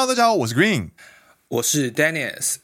[0.00, 0.90] Hello，大家好，我是 Green，
[1.48, 2.58] 我是 Dennis。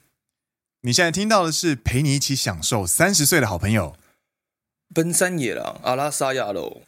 [0.83, 3.97] 你现在听到的是陪你一起享受三十岁的好朋友——
[4.95, 6.83] 奔山野狼阿拉萨亚喽。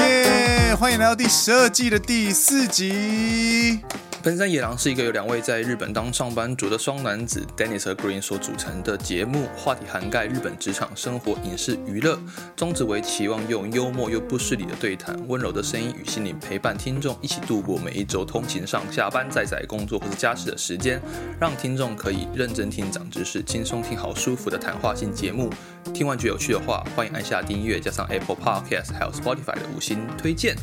[0.00, 0.74] 耶！
[0.74, 3.84] 欢迎来到第十二季的第四集。
[4.26, 12.18] 奔山野郎是一个由两位在日本当上班族的双男子 Dennis 和 Green 所组成的节目，话题涵盖日本职场、生活、影视、娱乐，
[12.56, 21.00] 宗旨为期望用幽默又不失礼的对谈、温柔的声音与心灵陪伴听众一起度过每一周通勤上下班、在在工作或是家事的时间，
[21.40, 25.48] 让听众可以认真听长知识、轻松听好舒服的谈话性节目。
[25.92, 30.54] 听完觉得有趣的话，欢迎按下订阅，加上 Apple Podcast 还有 Spotify 的五星推荐，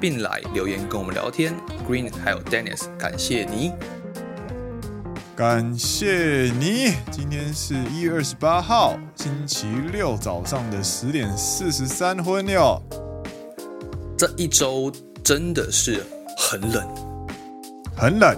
[0.00, 1.54] 并来留言跟我们聊天。
[1.88, 2.86] Green 还有 Dennis。
[2.98, 3.72] 感谢你，
[5.36, 6.94] 感谢你。
[7.10, 12.82] 今天是一月二十八号，星期六早上的十点四十三分哟。
[14.16, 14.92] 这一周
[15.22, 16.02] 真的是
[16.36, 16.88] 很冷，
[17.96, 18.36] 很冷，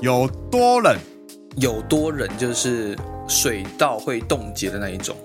[0.00, 0.96] 有多冷？
[1.56, 2.28] 有多冷？
[2.36, 2.96] 就是
[3.28, 5.16] 水稻会冻结的那一种。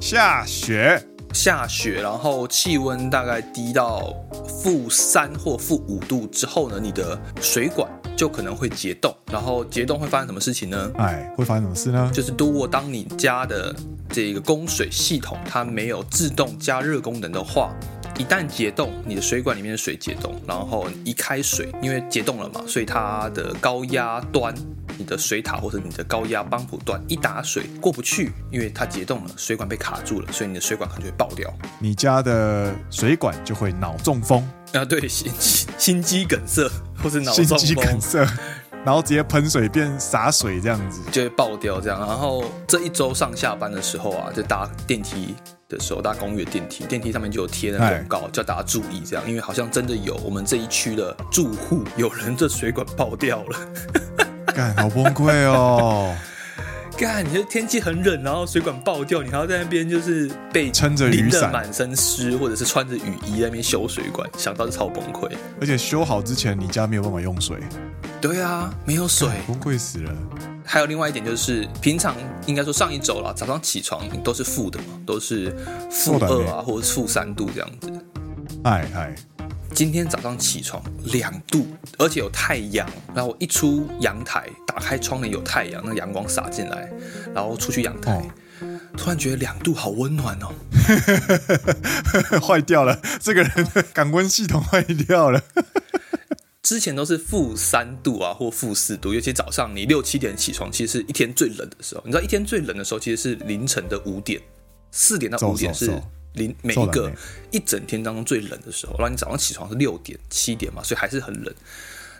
[0.00, 4.14] 下雪，下雪，然后气温大概低到
[4.46, 7.90] 负三或负五度之后呢，你的水管。
[8.16, 10.90] 就可能会结冻，然后结冻会发生什么事情呢？
[10.96, 12.10] 哎，会发生什么事呢？
[12.14, 13.74] 就是如果当你家的
[14.08, 17.74] 这个供水系统它没有自动加热功能的话，
[18.18, 24.54] 一旦结冻，你的水管里面的水结冻，然后一开水，因为结冻了嘛，所以它的高压端，
[24.96, 34.42] 你的水塔或者你的高压泵浦段一打水过不去，因为它结冻了，水管被卡住了，所以你的水管可能就会爆掉，你家的水管就会脑中风
[34.76, 35.32] 啊，对，心
[35.78, 36.68] 心肌梗塞。
[37.02, 38.26] 或是脑中心肌梗塞，
[38.82, 42.00] 然后直接喷水变洒水这样子，就会爆掉这样。
[42.00, 45.34] 然后这一周上下班的时候啊，就搭电梯
[45.68, 53.58] 的时候，搭公寓的电梯，电梯上面就有贴那广告，叫大家注意这样，因为好像真的有我们这一区的住户有人这水管爆掉了，
[54.54, 56.16] 干，好崩溃哦。
[56.96, 65.30] 干，你说天气很冷，然后水管爆掉，你还要在那边就是被撑着雨伞，满身湿，或者是穿着雨衣在那边修水管，想到就超崩溃。
[65.60, 67.58] 而且修好之前，你家没有办法用水。
[68.18, 70.12] 对啊，没有水，崩溃死了。
[70.64, 75.54] 还有另外一点就是，平常应该说上一周了，早上起床都是负的嘛，都是
[75.90, 77.92] 负二啊，或者负三度这样子。
[78.64, 79.14] 哎哎。
[79.76, 80.82] 今天早上起床
[81.12, 81.66] 两度，
[81.98, 82.88] 而且有太阳。
[83.14, 86.90] 然后我一出阳台，打开窗帘有太阳，那阳光洒进来，
[87.34, 88.26] 然后出去阳台，
[88.62, 90.48] 哦、突然觉得两度好温暖哦。
[92.40, 95.42] 坏掉了，这个人的感温系统坏掉了。
[96.62, 102.02] 之前都是负三度啊，或负四度，尤其早上你六七点起床，其实是一天最冷的时候。
[102.06, 104.40] 你知道一天最冷的时候其实是凌晨的五点，
[104.90, 105.92] 四点到五点是。
[106.36, 107.10] 零每一个
[107.50, 111.52] 一整天当中最冷的时候，然后你早上起床是六点七点嘛，所以还是很冷，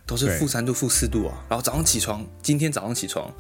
[0.05, 1.45] 都是负三度负四度啊。
[1.49, 3.31] 然后早上起床，今天早上起床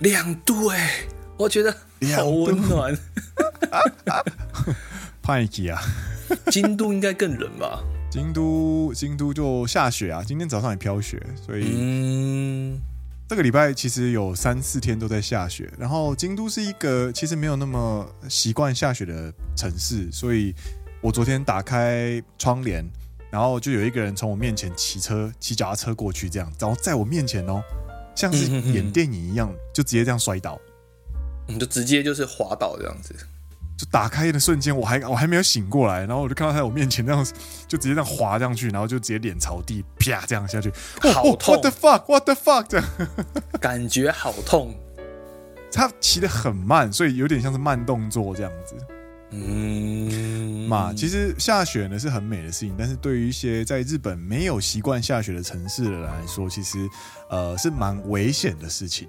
[0.00, 1.72] 两度哎、欸，我觉得
[2.16, 2.96] 好温暖。
[5.22, 5.80] 派气啊！
[6.50, 7.82] 京都应该更冷吧？
[8.10, 12.80] 京都京都就下雪啊，今天早上也飘雪，所以嗯。
[13.28, 20.54] 这个礼拜其实有三四天都在下雪，然后京都是一个其实没有那么习惯下雪的城市，所以
[21.00, 22.84] 我昨天打开窗帘，
[23.28, 27.60] 然后就有一个人从我面前骑车骑脚踏车过去，这样，然后在我面前哦，
[28.14, 30.56] 像是演电影一样，就直接这样摔倒，
[31.48, 33.12] 你就直接就是滑倒这样子。
[33.76, 37.24] 就打开的瞬间，我还我还没有醒过来，然后我就看到他在我面前那样，
[37.68, 40.72] 就直接这样滑上去，然后就直接脸朝地，啪这样下去，
[41.12, 41.54] 好痛！
[41.54, 42.66] 哦，What the fuck？What the fuck？
[42.68, 42.86] 这样
[43.60, 44.74] 感觉好痛。
[45.72, 48.74] 他骑得很慢，所以有点像是慢动作这样子。
[49.30, 56.88] 嗯，嘛，其实下雪呢是很美的事情，但是对于一些在日本没有习惯下雪的城市的人来说，其实
[57.28, 59.06] 呃是蛮危险的事情。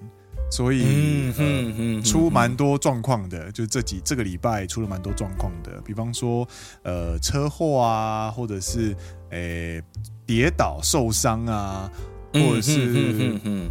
[0.50, 6.48] 所以，嗯嗯嗯，出蛮多状况的，就这几这个礼拜出了蛮多状况的，比方说，
[6.84, 8.96] 呃，车祸啊，或者是
[9.32, 9.84] 诶、欸、
[10.26, 11.92] 跌倒受伤啊，
[12.34, 13.70] 或者是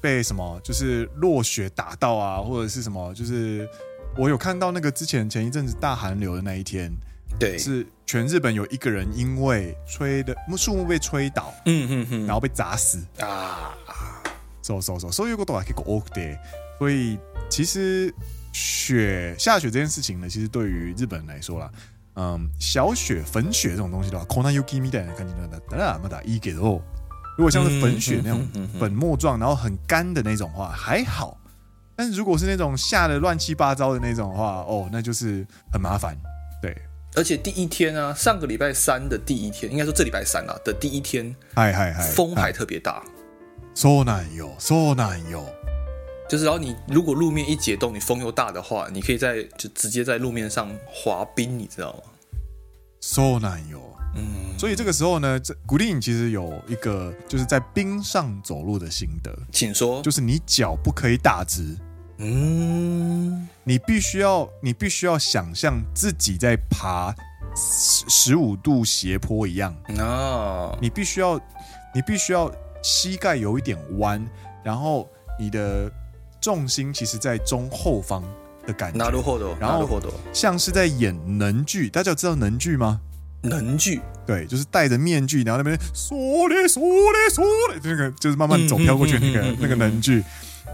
[0.00, 3.68] 被什么就是落雪打到啊，或者是什么，就是
[4.16, 6.92] 我有看到那个之前前一阵子大寒流的那一天，
[7.38, 12.98] 对，是全日本有一个人因为吹的树木被吹倒，嗯嗯嗯，然后被砸死。
[13.20, 13.72] 啊。
[14.65, 16.37] 走走走，所以有个多还可以过 OK
[16.77, 17.17] 所以
[17.49, 18.13] 其实
[18.53, 21.71] 雪下雪这件事情呢，其实对于日本人来说啦，
[22.15, 26.55] 嗯，小雪粉雪这种东西的话，こんな雪みたいな感じ的，当然没得意见
[27.37, 28.45] 如果像是粉雪那种
[28.79, 31.37] 粉末状，然后很干的那种话还好，
[31.95, 36.15] 但是如果是那种下的乱七八糟的那种的话，哦，那就是很麻烦。
[36.61, 36.75] 对，
[37.15, 43.01] 而且第一天啊，上个礼拜三的第一天，应该说这礼拜三啊的第一天，嗨嗨嗨，风还特别大。
[43.76, 45.44] So 难有，so 难有，
[46.30, 52.02] 就是然后你如果路面一解冻，你风又大的话，你可以在就直接在路面上滑冰，你知道吗
[53.02, 53.78] ？so 难有。
[54.14, 60.00] 嗯，所以这个时候呢，这古力其实有一个就是在冰上走路的心得，请说。
[60.00, 61.76] 就是你脚不可以打直，
[62.16, 67.14] 嗯，你必须要你必须要想象自己在爬
[67.54, 69.76] 十十五度斜坡一样。
[69.98, 71.38] 啊，你必须要
[71.94, 72.50] 你必须要
[72.82, 74.24] 膝盖有一点弯，
[74.64, 75.08] 然后
[75.38, 75.90] 你的
[76.40, 78.22] 重心其实在中后方
[78.66, 78.98] 的感觉，
[79.58, 80.00] 然后
[80.32, 83.00] 像是在演能剧，大家有知道能剧吗？
[83.42, 90.24] 能剧对，就是戴着面具，然后那边说嘞说嘞说嘞，那个就是慢慢走飘过去那个、嗯、那个能剧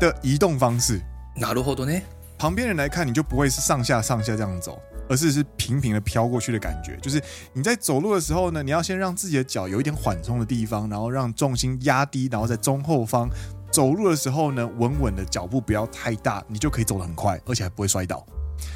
[0.00, 1.00] 的移动方式。
[1.36, 1.92] 哪路后头呢？
[2.38, 4.80] 旁边人来看，你就不会是上下上下这样走，
[5.12, 6.96] 而是是平平的飘过去的感觉。
[7.02, 7.22] 就是
[7.52, 13.28] 你在走路的时候呢，你要先让自己的脚有一点缓冲的地方，然后让重心压低，然后在中后方
[13.70, 18.26] 走路的时候呢，稳稳的脚步不要太大，你就可以走得很快，而且还不会摔倒。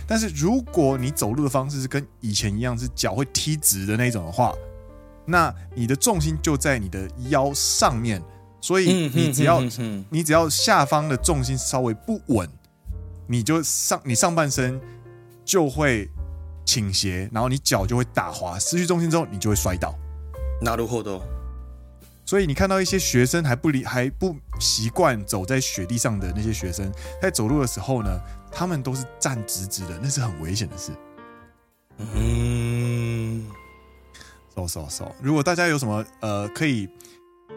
[0.06, 4.53] 但是如果你走路的方式是跟以前一样，是脚会踢直的那种的话，
[5.25, 8.23] 那你的重心就在你的腰上面，
[8.61, 9.62] 所以你只要
[10.11, 12.49] 你只要下方的重心稍微不稳，
[13.27, 14.81] 你就上你上半身
[15.44, 16.11] 就会
[16.66, 19.94] 倾斜，然后你脚就会打滑，失去重心之后你就会摔倒。
[20.62, 21.22] なるほど。
[22.24, 26.90] 所以你看到一些学生还不离还不习惯走在雪地上的那些学生，
[27.22, 28.10] 在走路的时候呢，
[28.52, 30.92] 他们都是站直直的，那是很危险的事。
[31.98, 33.46] 嗯，
[34.56, 35.12] 嗖嗖嗖！
[35.22, 36.88] 如果大家有什么呃可以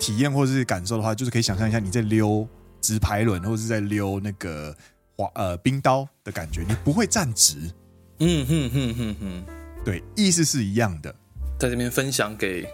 [0.01, 2.49] 体验或者是感受的话，就是可以想象一下你在溜
[2.81, 4.77] 直排轮或者是在溜那个
[5.17, 7.71] 滑呃冰刀的感觉，你不会站直。
[8.20, 9.46] 嗯哼哼哼哼，
[9.84, 11.14] 对，意思是一样的。
[11.60, 12.68] 在这边分享给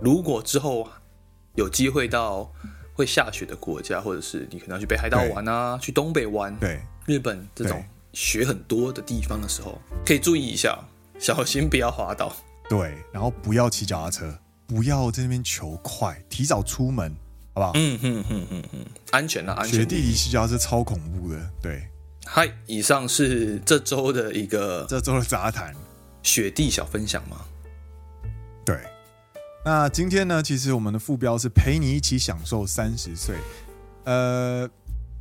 [0.00, 0.88] 如果之后。
[1.56, 2.52] 有机会到
[2.94, 7.80] 会下雪的国家，或者是你可能要去北海道玩啊，去东北玩，对日本这种
[8.12, 10.76] 雪很多的地方的时候，可以注意一下，
[11.16, 12.34] 小心不要滑倒。
[12.68, 14.36] 对，然后不要骑脚踏车，
[14.66, 17.14] 不要在那边求快，提早出门，
[17.54, 17.72] 好不好？
[17.76, 18.78] 嗯哼哼哼哼，
[19.12, 19.78] 安全啊，安全。
[19.78, 21.86] 雪地里骑脚踏车超恐怖的，对。
[22.26, 25.74] 嗨，以上是这周的一个这周的杂谈
[26.22, 27.36] 雪地小分享吗？
[28.64, 28.78] 对。
[29.64, 33.36] 那今天呢，其实我们的副标是陪你一起享受三十岁。
[34.04, 34.68] 呃，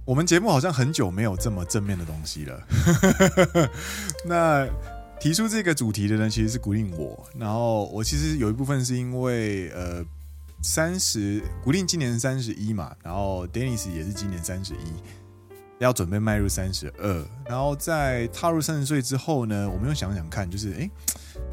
[0.06, 2.68] 我们节目好像很久没有这么正面的东西了。
[4.26, 4.68] 那
[5.20, 7.26] 提出这个主题的呢，其实是古令我。
[7.38, 10.04] 然后我其实有一部分是因为呃，
[10.62, 14.78] 三十古令今年三十一嘛，然后 Dennis 也是今年三十一，
[15.80, 17.26] 要准备迈入三十二。
[17.46, 20.90] 然后在踏入三十岁之后呢，我们又想想看，就是哎。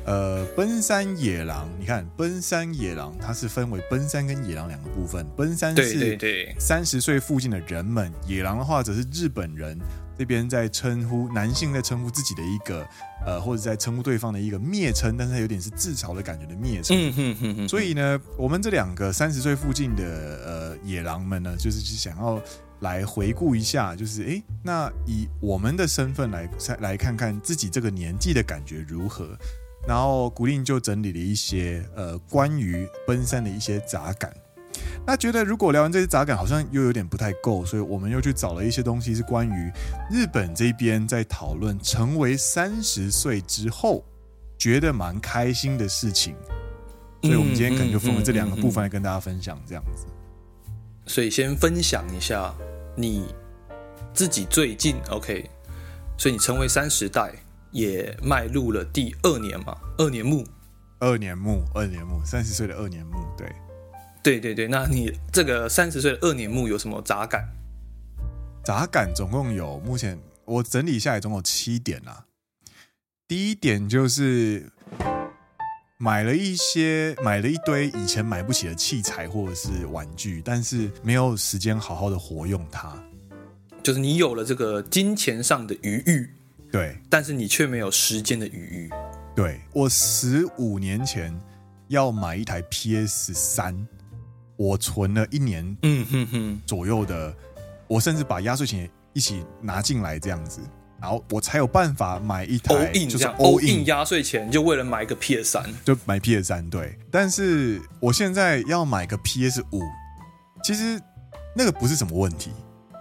[0.05, 5.27] 呃，奔山野狼，你看，奔山野狼，它是分为奔山跟野狼两个部分。
[5.37, 6.19] 奔山是
[6.59, 9.79] 三十岁附近的人们，野狼的话则是日本人
[10.19, 12.87] 这边在称呼男性在称呼自己的一个
[13.27, 16.97] 呃，或者在称呼对方的一个蔑称，但是它有点是自嘲的感觉的蔑称。
[16.99, 17.69] 嗯哼哼哼。
[17.69, 22.41] 所以呢，我们这两个三十岁附近的呃野狼们呢，就是想要
[22.81, 26.49] 来回顾一下，就是哎，那以我们的身份来
[26.81, 29.37] 来看看自己这个年纪的感觉如何。
[29.89, 34.31] 然后古令就整理了一些呃关于奔三的一些杂感，
[35.07, 39.73] 那觉得如果聊完这些杂感好像又有点不太够，所以我们又去找了一些东西是关于
[40.11, 44.05] 日本这边在讨论成为三十岁之后
[44.59, 46.37] 觉得蛮开心的事情，
[47.23, 50.05] 所以我们今天可能就分为这两个部分来跟大家分享这样子。
[51.07, 52.55] 所以先分享一下
[52.97, 53.35] 你
[54.13, 55.49] 自己最近 OK，
[56.19, 57.33] 所以你成为三十代。
[57.73, 60.45] 也迈入了第二年嘛，二年目，
[60.99, 63.49] 二年目，二年目，三十岁的二年目，对，
[64.25, 64.67] 对对对。
[64.67, 67.49] 那你这个三十岁的二年目有什么杂感？
[68.65, 72.25] 杂感总共有，目前我整理下来总共有七点啊。
[73.29, 74.73] 第一点就是
[76.03, 82.91] 买了一些，买了一堆以前买不起的器材或者是玩具，但是没有时间好好的活用它。
[83.83, 86.31] 就是你有了这个金钱上的余裕。
[86.73, 88.91] 对，但是你却没有时间的余裕。
[89.37, 91.39] 对，我十五年前
[91.89, 93.87] 要买一台 PS 三，
[94.57, 97.37] 我存了一年，嗯哼哼左右的，
[97.87, 100.63] 我甚至把压岁钱一起拿进来这样子，
[101.01, 106.69] 然后我才有办法买一台，all in 就是 all in 压岁钱，就为了买一个 PS 三，就买 PS 三。
[106.69, 109.83] 对，但是我现在要买个 PS 五，
[110.63, 111.01] 其实
[111.57, 112.51] 那个不是什么问题，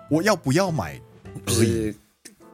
[0.09, 0.99] 我要不要买？
[1.45, 1.93] 就是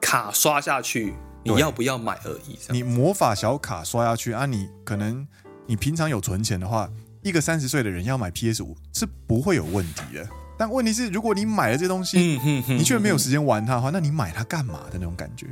[0.02, 2.58] 卡刷下去，你要不要买而已。
[2.70, 5.26] 你魔法小卡刷下去啊，你可能
[5.68, 6.90] 你平常有存钱的话，
[7.22, 10.28] 一个三十岁的人要买 PS 五是不会有问题的。
[10.58, 15.48] 但问题是，如果你买了这东西，你却没有时间玩它的话，那你买它干嘛的那种感觉？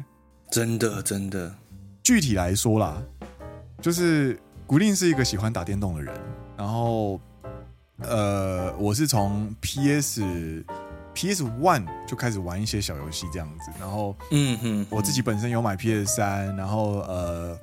[0.51, 1.53] 真的，真的。
[2.03, 3.01] 具体来说啦，
[3.81, 6.13] 就是古令是一个喜欢打电动的人，
[6.57, 7.19] 然后，
[7.99, 10.63] 呃，我是从 PS
[11.13, 17.57] PS One 就开始玩一些小游戏这样子，然后，嗯哼，我自己本身有买 PS 三，然后呃，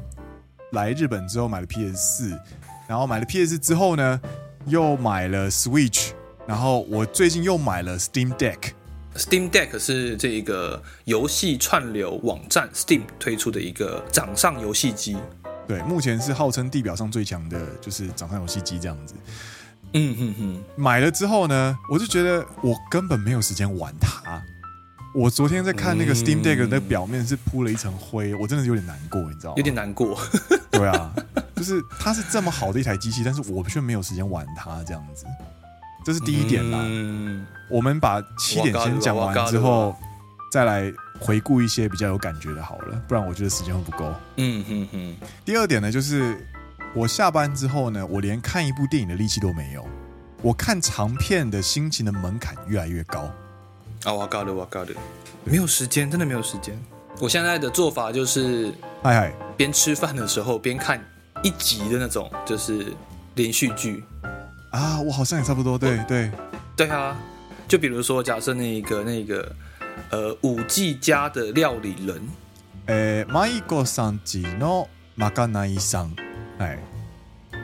[0.73, 2.41] 来日本之后买了 PS 四，
[2.87, 4.21] 然后买了 PS 之后呢，
[4.67, 6.13] 又买了 Switch。
[6.51, 15.17] 然后我最近又买了 Steam Deck，Steam Deck 是这一个游戏串流网站 Steam 推出的一个掌上游戏机。
[15.69, 19.15] 对，目前是号称地表上最强的，就是掌上游戏机这样子。
[19.93, 24.43] 嗯哼哼，买了之后呢，我就觉得我根本没有时间玩它。
[25.15, 29.55] 我昨天在看那个 Steam Deck 的表面是铺了一层灰，我真的是有点难过，你知道吗？
[29.57, 30.21] 有点难过。
[30.73, 31.15] 对啊，
[31.55, 35.25] 就是它是这么好的一台机器，但是我却没有时间玩它这样子。
[36.05, 36.79] 这是第一点啦。
[36.83, 39.95] 嗯，我们把七点先讲完之后，
[40.51, 44.13] 再来回顾一些比较有感觉的，好了，不然我觉得时间会不够。
[44.37, 45.17] 嗯哼哼。
[45.45, 46.47] 第二点呢，就是
[46.95, 49.87] 我下班之后呢，我连看一部电影的力气都没有。
[50.43, 53.31] 我看长片的心情的门槛越来越高。
[54.05, 54.95] 啊，我搞的，我搞的，
[55.45, 56.77] 没有时间，真的没有时间。
[57.21, 60.99] 我现在的做法就是，嗨嗨，边吃饭的时候边看
[61.43, 62.95] 一集的那种，就是
[63.35, 64.03] 连续剧。
[64.72, 66.30] 啊，我好像也差不多，对对
[66.76, 67.16] 对啊，
[67.68, 69.56] 就比如说，假设那个那个
[70.10, 72.22] 呃五 G 家的料理人，
[72.88, 74.88] 呃，マイコさんちの
[75.18, 76.16] まかないさん，
[76.60, 76.78] 哎，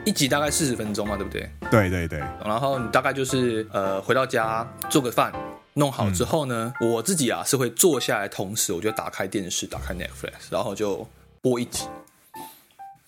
[0.04, 1.48] 一集大概四十分钟嘛，对不对？
[1.70, 2.18] 对对对。
[2.44, 5.32] 然后你大概就是呃回到家做个饭，
[5.74, 11.06] 弄好之后呢，嗯、我自己啊是会坐下来，同时我就打开电视，打开 Netflix，然后就
[11.40, 11.86] 播一集，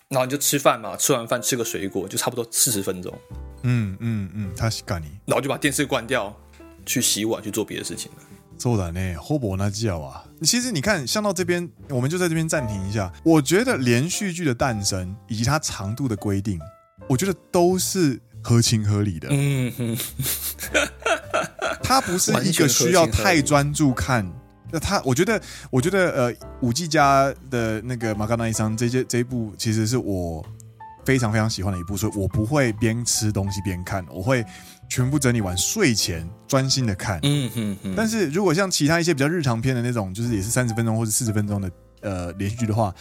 [0.09, 3.13] 然后你就吃饭嘛，吃完饭吃个水果，就差不多四十分钟。
[3.63, 6.35] 嗯嗯嗯，他是干你，然后就把电视关掉，
[6.85, 8.19] 去洗碗去做别的事情了。
[8.59, 10.25] そうだね，ほぼ同じ啊。
[10.43, 13.13] 其实你看，像到这边，我们就在这边暂停一下。
[13.25, 16.61] 我觉得连续剧的诞生以及它长度的规定，
[17.09, 19.29] 我觉得都是合情合理的。
[19.31, 19.97] 嗯哼，
[21.83, 24.31] 它不是一个需要太专注看。
[24.71, 25.41] 那他，我觉得，
[25.71, 30.45] 我觉得，呃，五 G 家的那个马卡奈桑这些这一部，其实是我。
[31.10, 34.46] 非常非常喜欢的一部，所以我不会边吃东西边看，我会
[34.88, 37.20] 全部整理完睡前专心的看。
[37.24, 37.96] 嗯哼哼。
[37.98, 42.94] 但是如果像其他一些比较日常片的那种，就是也是三十分钟或者四十分钟的呃连续剧的话，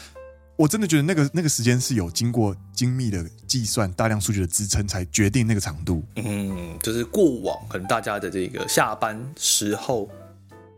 [0.57, 6.03] 我真的觉得那个那个时间是有经过精密的计算、大量数据的支撑才决定那个长度。
[6.17, 10.09] 嗯，就是过往可能大家的这个下班时候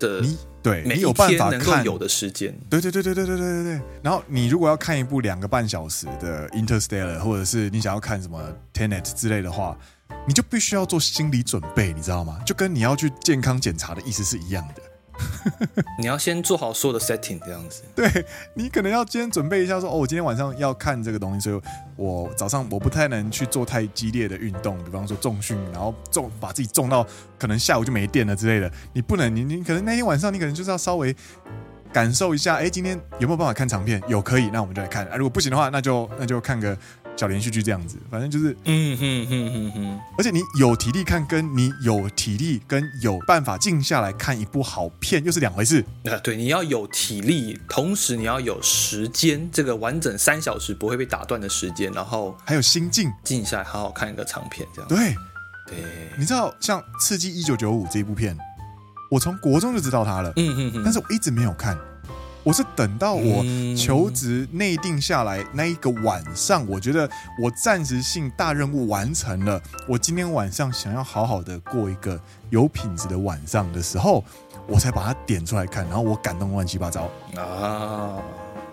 [0.01, 0.37] 的你。
[0.63, 3.83] 对，你有办法看有的时间，对对对对对对对对对。
[4.03, 8.39] 然后你如果要看一部两个半小时的 Interstellar，或者是你想要看什么
[8.75, 9.79] Tenet 之类的话，
[10.27, 12.39] 你就必须要做心理准备，你知道吗？
[12.45, 14.83] 就跟你要去健康检查的意思是一样的。
[15.99, 17.83] 你要先做好所有的 setting，这样子。
[17.95, 18.25] 对，
[18.55, 21.61] 你可能要先准备一下，说哦，我今天晚上要看这个东西，所以
[21.97, 27.07] 我早上我不太能去做太激烈的运动，比方说重训，然后重把自己重到
[27.39, 28.71] 可能下午就没电了之类的。
[28.93, 31.15] 你不能，你你可能那天晚上你可能就是要稍微
[31.93, 34.03] 感受一下，哎，今天有没有办法看长片？
[34.07, 35.07] 有可以，那我们就来看。
[35.07, 36.77] 啊，如果不行的话，那就那就看个。
[37.17, 40.01] 小连续剧这样子，反正就是，嗯哼哼哼哼。
[40.17, 45.85] 而且你有体力看，跟你有体力跟有办法静下来看一部好片，又是两回事。
[46.05, 54.89] 啊，对，你要有体力，同时你要有时间，这个完整三小时不会被打断的时间，然后还有心境，静下来好好看一个长片，这样。
[54.89, 55.15] 对，
[55.67, 55.85] 对。
[56.19, 58.35] 你知道像《刺激一九九五》这一部片，
[59.11, 61.77] 我从国中就知道它了，嗯哼哼，但是我一直没有看。
[62.43, 63.45] 我是等到我
[63.77, 67.09] 求职内定下来那一个晚上，我觉得
[67.43, 72.19] 我暂时性大任务完成了，我今天晚上想要好好的过一个
[72.49, 74.25] 有品质的晚上的时候，
[74.67, 78.17] 我才把它点出来看，然后我感动乱七八糟啊！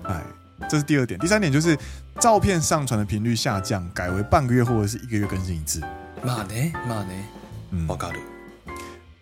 [0.03, 0.23] 哎，
[0.69, 1.77] 这是第二点，第三点就是
[2.21, 5.81] 照片上传的频率下降，改为半个月或者是一个月更新一次。
[6.23, 6.71] 妈呢？
[6.87, 7.11] 妈呢？
[7.71, 8.15] 嗯，我搞的。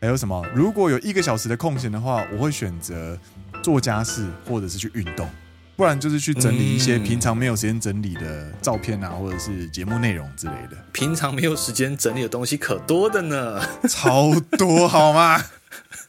[0.02, 0.46] 还有什么？
[0.54, 3.18] 如果有一个小时的空闲的话，我会选择。
[3.66, 5.28] 做家事，或者是去运动，
[5.76, 10.78] 不然就是去整理一些平常没有时间整理的照片啊，或者是节目内容之类的。
[10.92, 15.44] 平常没有时间整理的东西可多的呢，超多好吗？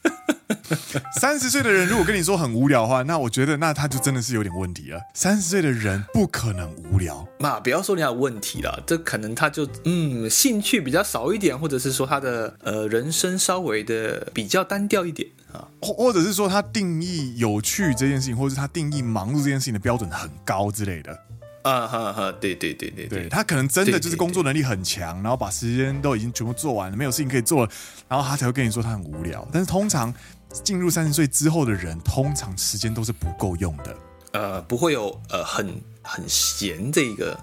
[1.20, 5.00] 三十岁的人如果跟你说很无聊的话，那我觉得那他就真的是有点问题了。
[5.14, 21.18] 三十岁的人不可能无聊嘛，不要说你有问题了，这可能他就嗯兴趣比较少一点，或者是说他的呃人生稍微的比较单调一点啊，或或者是说他定义有趣这件事情，或者是他定义忙碌这件事情的标准很高之类的。
[21.66, 27.72] 啊哈哈，对对对对对，他可能真的就是工作能力很强，然后把时间都已经全部做完了，没有事情可以做了，
[28.06, 29.44] 然后他才会跟你说他很无聊。
[29.52, 30.14] 但是通常
[30.62, 33.96] 进入三十岁之后的人，通常时间都是不够用的，
[34.30, 37.36] 呃，不会有呃很很闲这个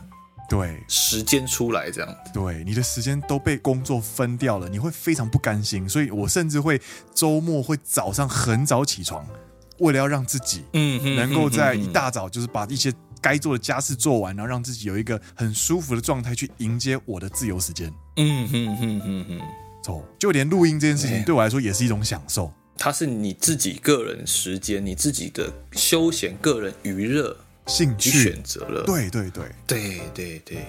[0.47, 6.81] 对时间出来这样子，对你的时间都被工作分掉了，你会非常不甘心，所以我甚至会
[7.13, 9.27] 周末会早上很早起床，
[9.79, 12.93] 为了要让自己嗯能够在一大早就是把一些。
[13.23, 17.91] 该做的家事做完，然后让自己有一个很舒服的状态去迎接我的自由时间。
[18.17, 19.41] 嗯哼哼哼哼，
[19.81, 22.51] 走，就连录音这件事情对我来说也是一种享受。
[22.77, 28.83] 它是你自己个人时间，你自己的休闲、个人娱乐、兴趣选择了。
[28.83, 30.65] 对对对对对对。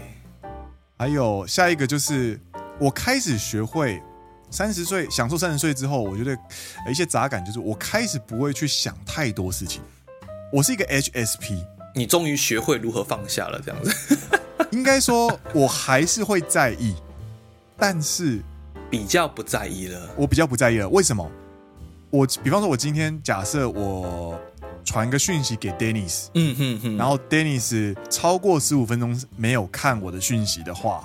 [0.97, 2.39] 还有下一个就是，
[2.79, 4.01] 我开始学会
[4.49, 6.39] 三十岁享受三十岁之后，我觉得
[6.89, 9.83] 一些杂感就是我开始不会去想太多事情。
[10.53, 11.74] 我是一个 HSP。
[11.95, 14.19] 你终于学会如何放下了，这样子。
[14.73, 16.95] 应该说，我还是会在意，
[17.79, 18.41] 但是
[18.91, 20.11] 比较不在意了。
[20.17, 21.31] 我比较不在意了，为什么？
[22.11, 24.39] 我比方说，我今天假设我
[24.85, 31.03] 传个讯息给 Dennis，嗯哼哼，然后 Dennis 超过十五分钟没有看我的讯息的话，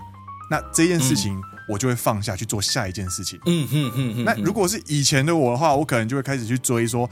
[0.49, 3.39] 那这件事情我就会放下去做下一件事情。
[3.45, 4.23] 嗯哼哼哼。
[4.23, 7.07] 那如果是以前的我的话，我可能就会开始去追说。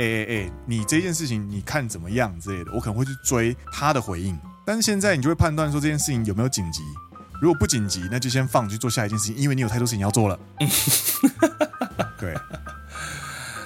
[0.00, 4.38] 哎哎哎，你这件事情你看怎么样之类的，我可能会去追他的回应。
[4.64, 6.82] 但是现在你就会判断说这件事情有没有紧急，
[7.40, 10.38] 如果不紧急，那就先放去做下一件事情，因为你有太多事情要做了。
[12.18, 12.34] 对，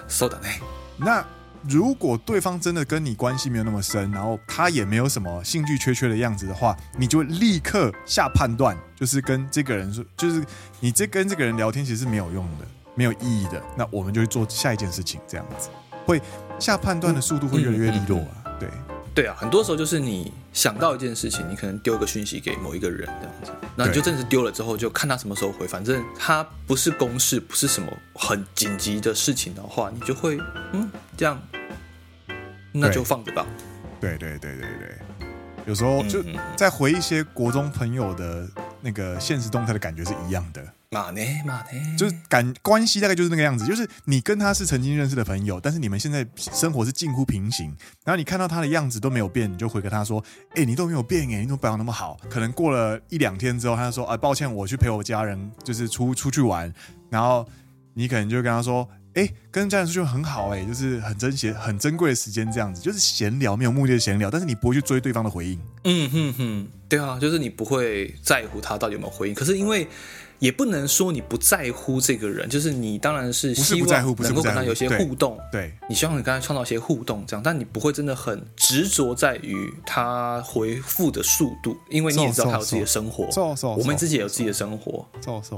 [0.08, 0.60] そうだね。
[0.98, 1.24] 那
[1.68, 10.44] 如果对方真的跟你关系没有那么深，然后他也没有什么兴趣缺缺的样子的话，你就会立刻下判断，就是跟这个人说，就是
[10.80, 13.62] 你这跟这个人聊天其实是没有用的，没有意义的。
[13.76, 15.68] 那我们就会做下一件事情，这样子。
[16.05, 16.21] 会
[16.59, 18.69] 下判断的速度会越来越利落啊，嗯嗯嗯、对。
[19.15, 30.37] 对啊，很多时候就是你想到一件事情，你可能丢个讯息给某一个人这样子，那你就真的是丢了之后，就看他什么时候回，反正他不是公事，不是什么很紧急的事情的话，你就会
[30.73, 31.41] 嗯这样，
[32.73, 33.45] 那就放着吧。
[34.01, 35.27] 对对对对对，
[35.65, 36.21] 有时候就
[36.57, 38.45] 在回一些国中朋友的
[38.81, 40.61] 那个现实动态的感觉是一样的。
[40.95, 47.67] 马呢马呢，就是感关系大概就是那个样子，就是你跟他是曾经认识的朋友，但是你们现在生活是近乎平行，
[48.05, 50.23] 然后你看到他的样子都没有变，你就回跟他说
[50.55, 56.73] ：“哎、你都没有变哎，你怎么保养那么好？”可能过了一两天之后，他就说：“啊，抱歉，我去陪我家人，就是出出去玩。”
[57.11, 57.45] 然后
[57.93, 69.85] 你可能就跟他说：“哎、跟家人出去很好哎，就是很珍惜、很珍贵的时间，这样子，就是闲聊，没有目的的闲聊，但是你不会去追对方的回应。”嗯哼哼，对啊，就是你不会在乎他到底有没有回应，可是因为。
[70.39, 83.29] 也不能说你不在乎这个人，就是你当然是希望能够跟他有些互动，对，你希望你跟他创造一些互动，这样，但你不会真的很执着在于他回复的速度，因为你也知道他有自己的生活，
[83.77, 85.07] 我们自己也有自己的生活，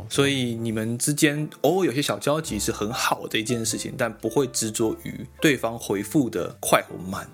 [0.10, 7.28] 所以你们之间偶尔有些小交集是很好的一件事情，但不会执着于对方回复的快或慢。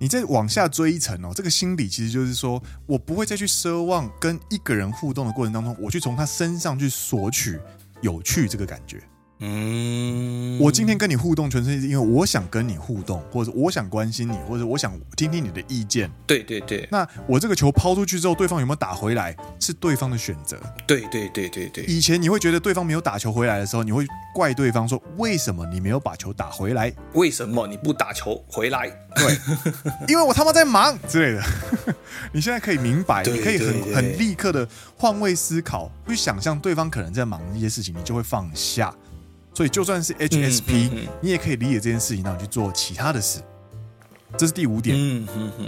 [0.00, 7.58] 你再往下追一层哦，这个心理其实就是说，我不会再去奢望跟一个人互动的过程当中，我去从他身上去索取
[8.00, 9.02] 有趣这个感觉。
[9.40, 16.10] 嗯，我今天跟你互动，纯粹是因为我想跟你互动，或者我想关心你，或者我想听听你的意见。
[16.26, 16.88] 对对对。
[16.90, 20.58] 那我这个球抛出去之后，对方有没有打回来，是对方的选择。
[20.86, 21.84] 对对对对对。
[21.84, 26.92] 以前你会觉得对方没有打球回来的时候，你会怪对方说：“为什么你没有把球打回来？
[27.14, 29.38] 为什么你不打球回来？”对，
[30.08, 31.42] 因为我他妈在忙之类的。
[32.32, 38.92] 你现在可以明白，你可以很很立刻的换位思考，去想象对方可能在忙一些事情，你就会放下。
[39.58, 40.88] 所以就算是 HSP，、
[41.20, 43.40] 你也可以理解这件事情，然后去做其他的事。
[44.36, 44.96] 这是第五点。
[44.96, 45.66] 嗯、哼哼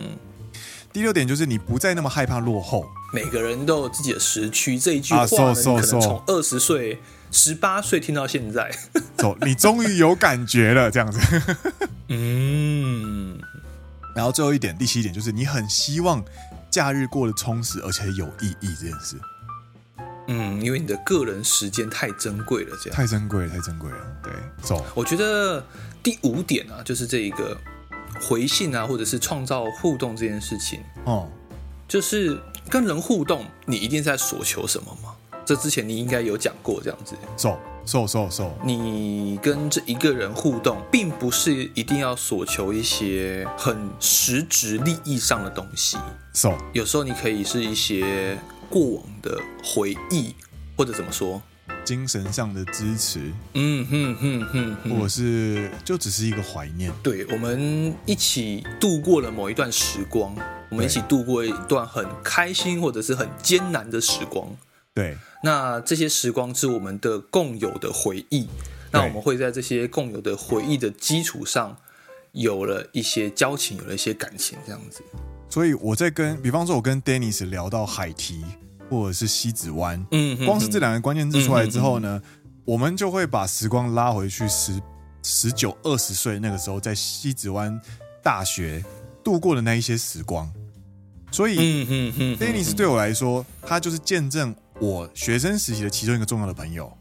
[0.92, 2.86] 第六点就是你不再那么害怕落后。
[3.12, 7.00] 每个人都有自己的时区，这一句话呢，可能从二十岁、
[7.32, 8.70] 十八岁听到现在。
[9.16, 11.18] 走，你终于有感觉了，这样子。
[12.06, 13.36] 嗯。
[14.14, 16.24] 然后最后一点，第七点就是你很希望
[16.70, 19.16] 假日过得充实而且有意义这件事。
[20.32, 22.96] 嗯，因为你的个人时间太珍贵了，这样。
[22.96, 23.96] 太珍贵了，太珍贵了。
[24.22, 24.86] 对，走。
[24.94, 25.64] 我觉得
[26.04, 27.56] 第五点啊，就是这一个
[28.22, 30.80] 回信啊，或者是创造互动这件事情。
[31.04, 31.28] 哦，
[31.88, 35.16] 就是跟人互动，你一定在索求什么吗？
[35.44, 37.16] 这之前你应该有讲过这样子。
[37.36, 37.58] 走。
[37.82, 45.96] 走，走，走，你跟这一个人互动，并不是一定要索求一些很实质利益上的东西。
[46.30, 48.38] 走，有时候你可以是一些
[48.70, 50.34] 过往的回忆，
[50.76, 51.42] 或者怎么说？
[51.84, 56.92] 精神上的支持，嗯哼哼哼，哼，或者是就只是一个怀念。
[57.02, 60.36] 对，我们一起度过了某一段时光，
[60.70, 64.56] 我们一起度过一段很开心或者是很艰难的时光。
[64.94, 68.48] 对，那这些时光是我们的共有的回忆。
[68.92, 71.76] 那我们会在这些共有的回忆的基础上，
[72.32, 75.02] 有了一些交情，有了一些感情，这样子。
[75.50, 78.42] 所以我在跟，比方说，我跟 Dennis 聊到海堤。
[78.90, 82.20] 或者是西子湾，嗯，光是这两个关键字出来之后呢，
[82.64, 84.82] 我们就会把时光拉回去十
[85.22, 87.80] 十九二十岁那个时候，在西子湾
[88.20, 88.84] 大学
[89.22, 90.52] 度过的那一些时光。
[91.30, 96.92] 所以，嗯嗯嗯，Dennis 对我来说，他就是见证我学生时期的其中一个重要的朋友。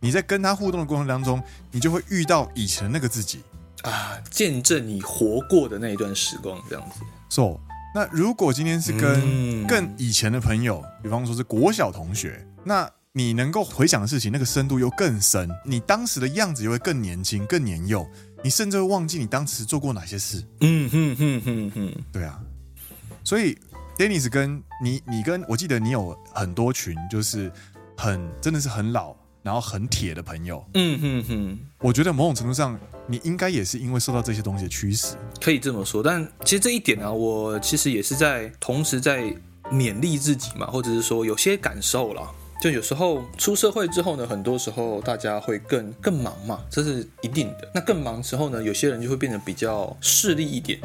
[0.00, 3.38] 你在跟他互动的过程当中，你就会遇到以前那个自己
[3.82, 7.02] 啊，见证你活过的那一段时光，这样子。
[7.28, 7.60] So。
[7.94, 18.06] 那如果今天是跟更以前的朋友，嗯、比方说是国小同学，那你能够回想的事情，那个深度又更深，你当时的样子又会更年轻、更年幼，
[18.44, 20.44] 你甚至会忘记你当时做过哪些事。
[20.60, 22.40] 嗯哼哼哼哼，对啊。
[23.24, 23.58] 所以
[23.98, 27.50] ，Dennis 跟你，你跟我记得你有很多群，就是
[27.96, 29.14] 很真的是很老。
[29.42, 36.02] 然后很铁的朋友，嗯哼哼，我觉得某种程度上，你应该也是因为受到这些东西的驱使，可以这么说。
[36.02, 39.34] 但其实这一点呢、啊，我其实也是在同时在
[39.70, 42.30] 勉励自己嘛，或者是说有些感受了。
[42.60, 47.70] 就有时候出社会之后呢，很多时候大家会更更忙嘛，这是一定的。
[47.74, 50.78] 那更忙之后呢，有些人就会变得比较势利一点，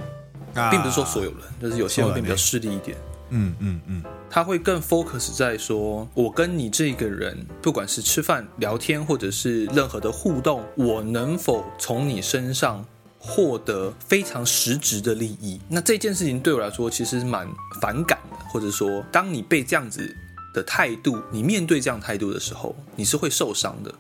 [0.54, 2.96] 啊、并不是说所有人，就是有些人会变得比较势利一点。
[3.30, 12.86] 嗯嗯嗯，他会更 focus 在说，我跟你这个人，不管是吃饭、聊天，或者是任何的互动，我能否从你身上
[13.18, 15.60] 获得非常实质的利益？
[15.68, 17.48] 那这件事情对我来说，其实是蛮
[17.82, 20.16] 反感的，或者说，当你被这样子
[20.54, 23.96] 的态度，你面对这样态度的时候，你是会受伤的。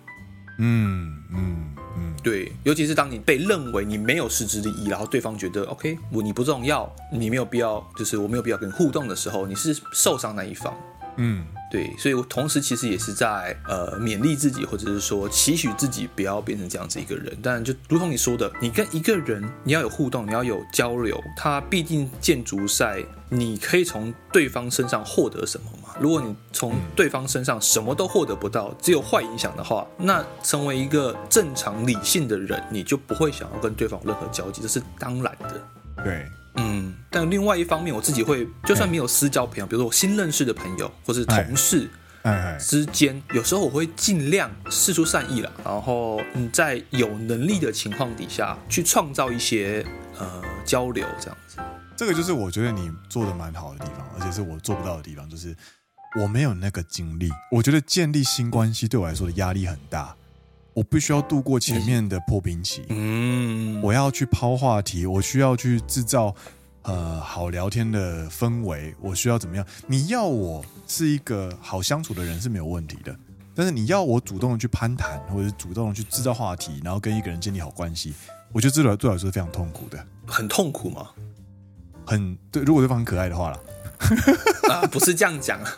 [0.59, 1.74] 嗯嗯。
[2.25, 10.75] 对，尤其是当你被认为你没有实质利益，然后对方觉得 OK，我你不重要，你没有必要，就是我没有必要跟你互动的时候，你是受伤那一方。
[11.17, 17.37] 嗯，对，所以我同时其实也是在呃勉励自己，或者是说期许自己不要变成这样子一个人。
[17.41, 25.95] 但就如同你说的，你跟一个人你要有互动，你要有交流，他毕竟建筑在你可以从对方身上获得什么嘛。
[25.99, 35.67] 如果你从对方身上什么都获得不到，只有坏影响的话，那成为一个正常理性的人，你就不会想要跟对方有任何交集，这是当然的。
[36.03, 36.95] 对，嗯。
[37.09, 41.89] 但另外一方面，我自己会就算没有私交朋友，比如说我新认识的朋友或是同事
[42.59, 49.85] 之间，有时候我会尽量试出善意了，然后你在有能力的情况底下去创造一些
[50.17, 51.57] 呃交流，这样子。
[51.95, 55.55] 这个就是我觉得你做的蛮好的地方，而且是我做不到的地方，就是。
[56.17, 60.15] 我没有那个精力，我觉得建立新关系对我来说的压力很大，
[60.75, 62.83] 我必须要度过前面的破冰期。
[62.89, 66.35] 嗯，我要去抛话题，我需要去制造
[66.81, 69.65] 呃好聊天的氛围，我需要怎么样？
[69.87, 73.15] 你要我是一个好相处的人是没有问题的，
[73.55, 78.13] 但是你要我主动的去攀谈，或者是主动的去制造话题，然后跟一个人建立好关系，
[78.51, 80.05] 我觉得这对对我来说是非常痛苦的。
[80.27, 81.07] 很痛苦吗？
[82.05, 83.59] 很对，如果对方很可爱的话啦。
[84.69, 85.71] 啊，不是这样讲啊，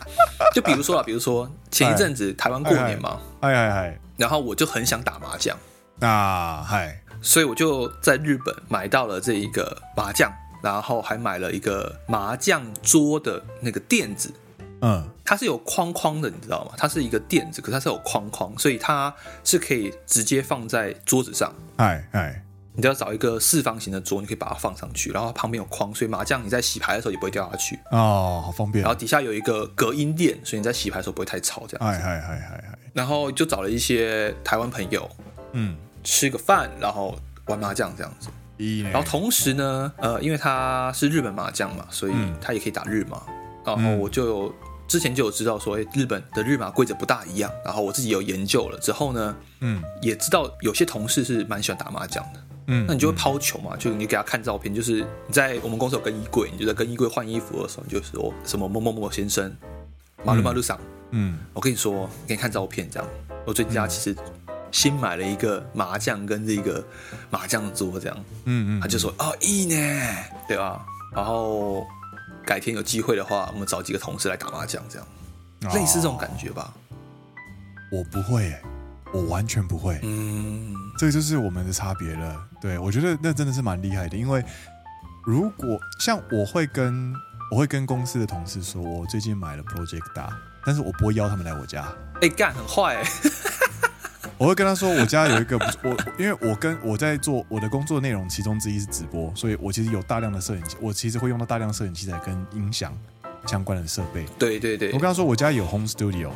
[0.56, 5.58] 就比如说啊，比如说前一阵子台湾过年嘛，哎哎哎，然后我就很想打麻将
[6.02, 14.34] 啊，嗨，所以我就在日本买到了这一个麻将，然后还买了一个麻将桌的那个垫子，
[14.82, 16.74] 嗯，它是有框框的，你知道吗？
[16.78, 22.44] 它是一个垫子，可是它是有框框，所以它是可以直接放在桌子上，哎哎。
[22.74, 28.84] 你就要找一个四方形的桌，你可以把它放上去，然后旁边有框，所以麻将你在洗牌的时候也不会掉下去哦，好方便。
[28.84, 32.00] 然后底下有一个隔音垫，所以你在洗牌的时候不会太吵，这样子。
[32.00, 32.77] 哎哎哎哎哎。
[32.98, 35.08] 然后就找了一些台湾朋友，
[35.52, 38.28] 嗯，吃个饭，然后玩麻将这样子。
[38.92, 43.22] 然后同时呢，呃，因为他是日本麻将嘛，所以他也可以打日麻。
[43.64, 44.56] 然后我就有
[44.88, 47.52] 之前就有知道说，哎，日本的日麻规则不大一样。
[47.64, 52.44] 然后我自己有研究了之后呢，嗯，也知道有些同事是蛮喜欢打麻将的。
[52.66, 59.56] 嗯，那你就会抛球嘛，就你给他看照片，就是你在我们公司有更衣柜，你就在更衣柜换衣服的时候，你就说什么某某某先生，
[60.24, 60.80] 马路马路上，
[61.12, 63.10] 嗯，我跟你说，给你看照片这样。
[63.46, 64.15] 我最近家其实
[64.72, 66.84] 新买了一个麻将跟这个
[67.30, 70.13] 麻将桌这样，嗯嗯，他就说哦，いい呢，
[70.48, 70.86] 对吧？
[71.15, 71.88] 然后
[72.46, 76.74] 改天有机会的话，我们找几个同事来打麻将这样，类似这种感觉吧。
[77.89, 78.54] 我不会，
[79.13, 79.98] 我完全不会。
[80.04, 82.48] 嗯，这个就是我们的差别了。
[82.60, 84.43] 对，我觉得那真的是蛮厉害的，因为
[85.26, 87.13] 如果像我会跟
[87.50, 90.38] 我会跟公司的同事说，我最近买了 Project 大，
[90.68, 91.82] 但是我不会邀他们来我家。
[92.16, 93.32] 哎、欸，干很坏、欸。
[94.38, 102.94] 我会跟他说，我家有一个不是我，因为我跟我在做我的工作内容，其中之一是直播，所以我其实有大量的摄影机，我其实会用到大量摄影器材跟音响
[103.48, 104.26] 相关的设备。
[104.38, 106.32] 对对对，我跟他说我家有 home studio，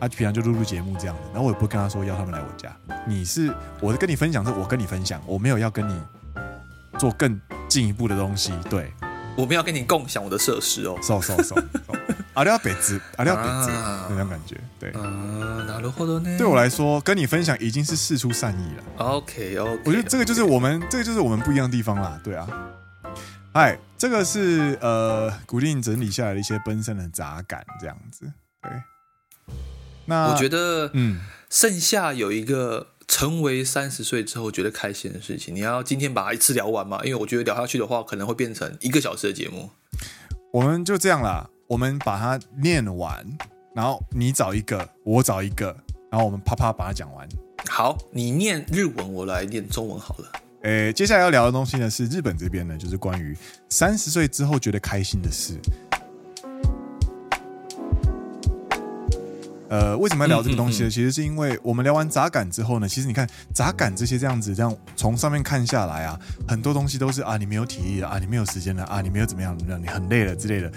[0.00, 2.74] 他平常就录录节目这样子，然后我也不会跟他说要他们来我家。
[3.06, 6.00] 你是我是跟你分享，是我跟你分享，我没有要跟你
[6.98, 8.54] 做更进一步的东西。
[8.70, 8.90] 对，
[9.36, 10.96] 我没有要跟你共享我的设施哦。
[11.02, 11.54] so so so。
[12.36, 13.70] 阿廖北兹，阿廖北兹
[14.10, 14.92] 那种感觉，对。
[16.36, 18.84] 对我来说，跟你分享已经是事出善意了。
[18.98, 22.20] OK OK，我觉得这个就是我们，这个就是我们不一样的地方啦。
[22.22, 22.46] 对啊。
[23.52, 28.30] 哎，这个是呃，古力整理下来的一些奔身的杂感，这样子。
[28.60, 28.70] 对。
[30.04, 37.00] 那我觉得，嗯，剩下有一个成为三十岁之后觉得开心的事情，你要今天把它一次聊完吗？
[37.02, 39.70] 因为我觉得聊下去的话，可能会变成一个小时的节目。
[40.52, 41.48] 我们就这样啦。
[41.68, 43.26] 我们把它念完，
[43.74, 45.76] 然后你找一个，我找一个，
[46.10, 47.28] 然后我们啪啪把它讲完。
[47.68, 50.30] 好，你念日文，我来念中文好了。
[50.62, 53.36] 诶，接下来要聊的东西呢，是日本这边呢，就是关于
[53.68, 55.58] 三十岁之后觉得开心的事。
[59.68, 60.86] 呃，为什么要聊这个东西呢？
[60.86, 70.70] 嗯嗯嗯，其实是因为我们聊完杂感之后呢，其实你看杂感这些这样子，这样从上面看下来啊，很多东西都是啊，你没有体力了啊，你没有时间了啊，你没有怎么样怎么样，你很累了之类的。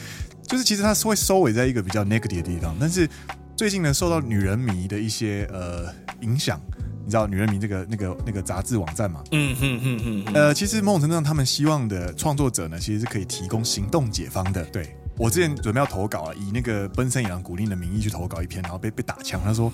[0.50, 3.08] 就是其实它是会收尾在一个比较 negative 的地方，但是
[3.56, 6.60] 最近呢，受到女人迷的一些呃影响，
[7.06, 9.24] 你知道女人迷这个那个那个杂志网站嘛？
[9.32, 10.34] 嗯哼哼哼。
[10.34, 14.66] 呃，其实某种程度上，他们希望的创作者呢，其实是可以提供行动解方的。
[14.66, 19.40] 对，我之前准备要投稿啊，以那个奔山野狼古令的名义去投稿一篇，然后被被打枪。
[19.44, 19.72] 他说，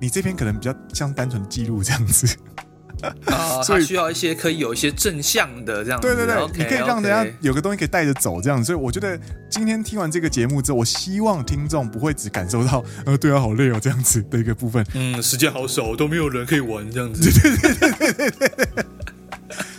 [0.00, 2.34] 你这篇可能比较像单纯记录这样子。
[3.26, 8.62] 啊， 所以需要一些可以有一些正向的这样子，对对对，okay, 你可以让人家有个东西可以带着走这样。
[8.64, 14.84] 所以我觉得今天听完这个节目之后，我希望听众不会只感受到呃，对啊，好累哦这样子的一个部分。
[14.94, 17.30] 嗯，时间好少，都没有人可以玩这样子。
[17.30, 18.84] 对对对对对对对。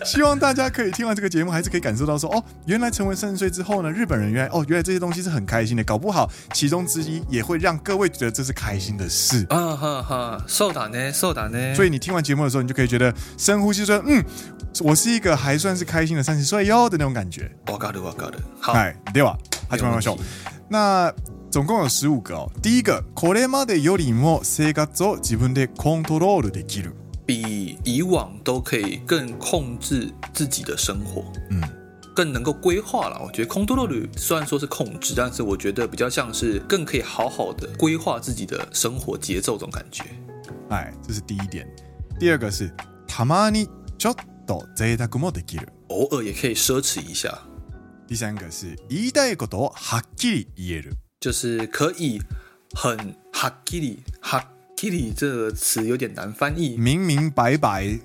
[0.04, 9.46] 希 望大家可以听完这个节目，还是可以感受到说，哦，原来成为三十岁之后呢，日本人原来哦，原来这些东西是很开心的，搞不好其中之一也会让各位觉得这是开心的事。
[9.50, 11.74] 啊哈哈，受打呢，受打呢。
[11.74, 14.24] 所以你听完节目的时候，你就可以觉得深呼吸说，嗯，
[14.80, 17.50] 我是一个还算是开心的三十岁哟的那种感觉。
[17.66, 18.38] 我搞的，我搞的。
[18.60, 18.74] 好，
[19.12, 19.36] 对吧？
[19.68, 20.18] 始めましょう。
[20.68, 21.12] 那
[21.50, 22.50] 总共有十五个哦。
[22.62, 26.94] 第一个，これまでよりも生活を自分でコントロールできる。
[27.26, 31.62] 比以往都可以更控制自己的生活，嗯，
[32.14, 33.20] 更能够规划了。
[33.24, 40.04] 我觉得空多罗虽然说是控制，但是我觉得比较像是更可以好好的规划自己的生活节奏，这种感觉。
[40.70, 41.66] 哎，这是第一点。
[42.18, 42.70] 第二个是
[43.06, 44.16] たまにちょっ
[44.46, 47.38] と赘沢もできる，偶尔也可以奢侈一下。
[48.08, 52.20] 第三个是言いたいことをはっきり言える，就是可以
[52.74, 54.44] 很はっきりは。
[54.84, 57.98] Kitty 这个词有点难翻译，明明白白，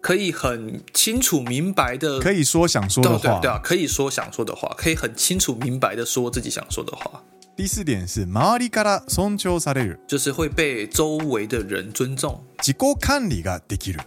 [0.00, 7.24] 可以很清楚明白的，可以说想说的话，对对对啊，可以说想说的话，可以很清楚明白的说自己想说的话。
[7.56, 12.40] 第四点是周りから尊重される，就是会被周围的人尊重。
[12.62, 13.98] 自己管理ができる，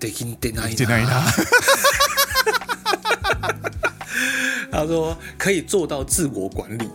[0.00, 0.74] できてない
[1.06, 1.22] な。
[4.72, 6.90] 他说可以做到自我管理。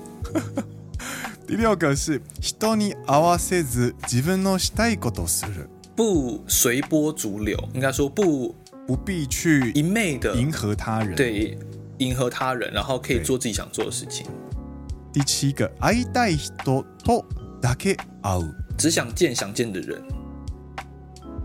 [1.47, 8.55] 第六个是人に合わせず自分のしたいことする，不随波逐流，应该说不
[8.87, 11.57] 不必去一昧的迎合他人，对，
[11.97, 14.25] 迎合他人，然后可以做自己想做的事情。
[15.11, 17.25] 第七个会いたい人と
[17.61, 20.01] だけ会う，只想见想见的人，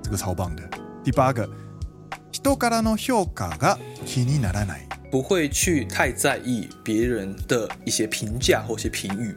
[0.03, 0.63] 这个超棒的。
[1.03, 1.49] 第八个
[2.31, 9.35] 人からの评价が気にならない，不会去太在意别人的一些评价或一些评语。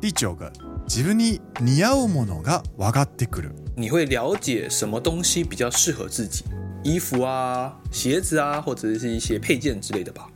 [0.00, 0.52] 第九个，
[0.86, 3.52] 自分に似合うものが分かってくる。
[3.76, 6.44] 你会了解什么东西比较适合自己，
[6.82, 10.28] 衣服啊、鞋子啊，或者是一些配件之类的吧。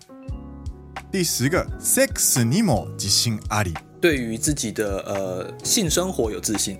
[1.12, 3.74] 第十个，セックスにも自信あり。
[4.00, 6.78] 对于自己的呃性生活有自信。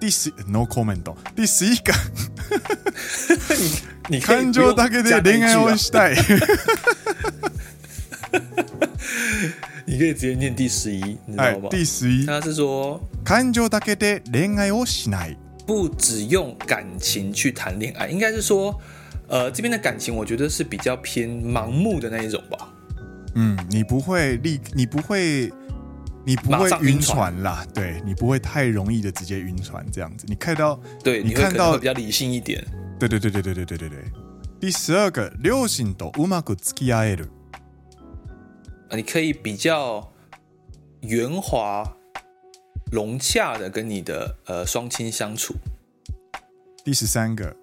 [0.00, 1.02] 第十，no comment。
[1.36, 1.92] 第十一个，
[4.08, 6.16] 你你感情だけで恋爱をしたい。
[9.85, 11.69] 你可以直接念第十一，你知道吗？
[11.69, 18.77] 第十一，他是说，感情だけで恋爱をしない，不只用感情去谈恋爱，应该是说，
[19.27, 22.69] 呃，这边的感情，我觉得是比较偏盲目的那一种吧。
[23.35, 25.51] 嗯，你不会立，你不会
[26.25, 30.25] 你不会晕船啦，对，你不会太容易的直接晕船这样子。
[30.27, 32.61] 你看到，对，你看到比较理性一点。
[32.99, 33.99] 对对对对对对对对对。
[34.59, 37.29] 第十二个，両亲とうまく付き合える。
[38.91, 40.11] 你可以比较
[41.01, 41.83] 圆滑、
[42.91, 45.55] 融洽的跟你的呃双亲相处。
[46.83, 47.55] 第十三个，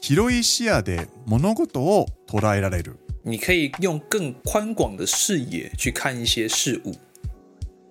[0.00, 2.96] 広い视野で物事を捉えられる。
[3.24, 6.94] 你可以用更宽广的视野去看一些事物。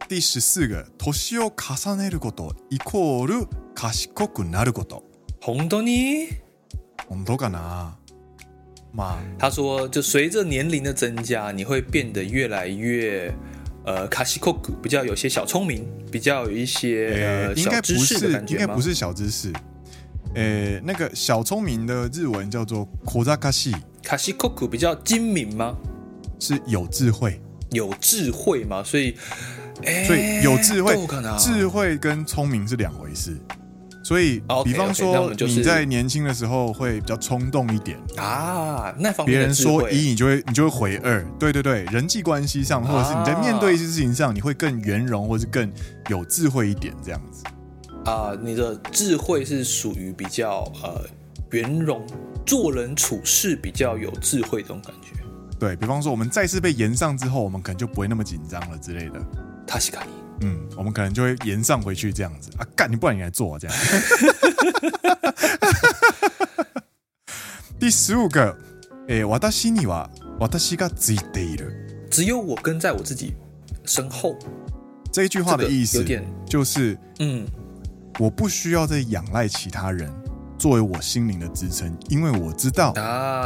[0.09, 5.03] 第十四个，年を重ねることイコール贤くなること。
[5.39, 6.27] 本当に？
[7.07, 7.93] 本当かな？
[8.95, 13.33] 嘛，他说，就随着年龄的增加，你会变得越来越
[13.85, 19.51] 呃贤く，比较有些小聪明，比较有一些、呃、小知识的感觉应该不是小知识。
[20.35, 23.75] 诶，那个小聪明的日文叫做小贤し。
[24.17, 25.75] 贤く比较精明吗？
[26.39, 27.39] 是有智慧，
[27.71, 28.83] 有智慧吗？
[28.83, 29.15] 所以。
[30.05, 30.95] 所以有智慧，
[31.39, 33.35] 智慧跟聪明是两回事。
[34.06, 41.24] 所以，比方说你在年轻的时候会比较冲动一点啊，那方面别人说一，你就会你就会回二。
[41.40, 45.68] 对对对，人际关系上，或者是你在面对一些事情上，你会更圆融，或是更
[46.08, 47.42] 有智慧一点，这样子。
[48.04, 51.04] 啊，你的智慧是属于比较呃
[51.50, 52.06] 圆融，
[52.46, 55.20] 做人处事比较有智慧这种感觉。
[55.58, 59.18] 对，比方说，我们再次被延上之后，我们可能就不会那么紧张了之类的。
[59.66, 63.77] 確かに，嗯，我们可能就会延上回去这样子啊，干你不然你来做啊这样。
[67.79, 68.55] 第十五个，
[69.07, 70.07] 诶、欸，私には
[70.39, 71.71] 私がついている，
[72.09, 73.35] 只有我跟在我自己
[73.85, 74.35] 身后。
[75.11, 77.45] 这一句话的意思，有点就是，嗯，
[78.19, 80.11] 我不需要再仰赖其他人
[80.57, 82.93] 作为我心灵的支撑，因为我知道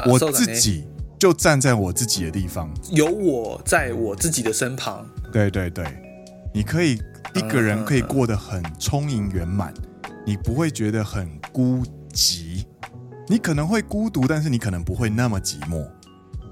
[0.05, 0.87] 我自己
[1.17, 5.05] 就站在我自己的地方，有我在我自己的身旁。
[5.31, 5.85] 对对对。
[6.52, 7.00] 你可以
[7.34, 9.72] 一个人可以过得很充盈圆满
[10.26, 12.64] 你不会觉得很孤寂。
[13.28, 15.88] 你可能会孤独但是你可能不会那么寂寞。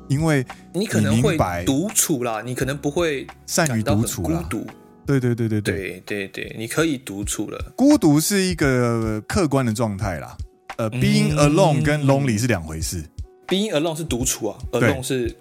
[0.09, 4.67] 因为你可能会独处啦你可能不会善于独处孤独
[5.05, 5.61] 对对对对。
[6.07, 7.73] 对对你可以独处了。
[7.77, 10.37] 孤独是一个客观的状态啦。
[10.77, 13.05] 呃 being alone 跟 lonely 是两回事。
[13.49, 15.35] Being alone 是独处啊 alone 是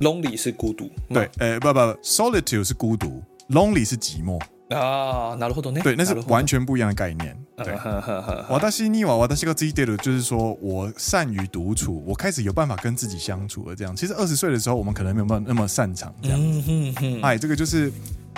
[0.00, 0.90] lonely 是孤独。
[1.08, 3.22] 对呃不不 solitude 是孤独。
[3.49, 5.81] Lonely 是寂寞啊，なるほどね。
[5.81, 7.35] 对，那是完全不一样的概念。
[7.57, 7.75] 对，
[8.47, 13.75] 私には私がついてる，就是说我善于独处，我开始有办法跟自己相处了。
[13.75, 17.19] 这样，其实二十岁的时候，我们可能没有办法那么擅长这样子。
[17.21, 17.91] 哎，这个就是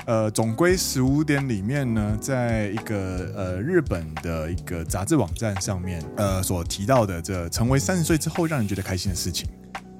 [0.06, 9.48] 呃，总归十五点里面呢，在一个呃日本的一个杂志网站上面呃所提到的，这成为三十岁之后让人觉得开心的事情。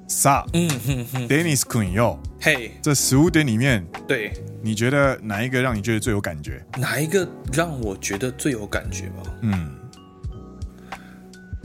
[0.09, 0.43] 啥？
[0.53, 6.65] 嗯哼哼，Dennis 君哟，嘿，这十五点里面，对，你觉得哪一个让你觉得最有感觉？
[6.77, 9.23] 哪一个让我觉得最有感觉吗？
[9.41, 9.69] 嗯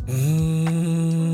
[0.06, 1.24] 嗯，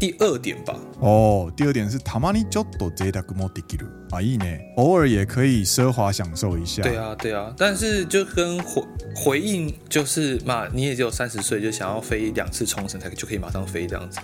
[0.00, 0.74] 第二点吧。
[1.00, 6.82] 哦，第二点是たまにちょっと赘沢もできる啊，いいね，偶尔也可以奢华享受一下。
[6.82, 8.82] 对啊，对啊，但是就跟回
[9.14, 14.20] 回应就是嘛，你也只有三十岁，就想要飞两次冲绳才就可以马上飞这样子。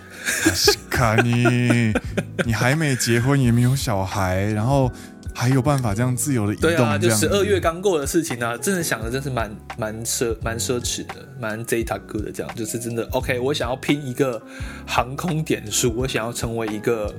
[0.90, 1.92] 卡尼，
[2.44, 4.90] 你还没结婚，也没有小孩，然后。
[5.39, 6.71] 还有办法这样自由的移动？
[6.71, 13.39] 对啊，就十二月刚过的事情啊，真的想的真是蛮蛮奢蛮奢侈的，蛮赘沢的这样，就是真的 OK。
[13.39, 14.41] 我想要拼一个
[14.87, 17.13] 航空点数，我想要成为一个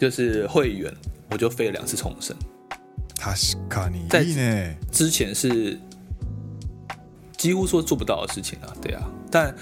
[0.00, 0.92] 就是会员，
[1.30, 2.36] 我就飞了两次重生。
[3.16, 3.32] 他
[3.88, 4.04] 尼。
[4.10, 4.24] 在
[4.90, 5.78] 之前是
[7.36, 9.54] 几乎说做不到的事情啊，对啊，但